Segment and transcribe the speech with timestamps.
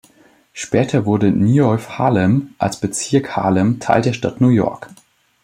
[0.51, 4.89] Später wurde "Nieuw-Haarlem" als Bezirk Harlem Teil der Stadt New York.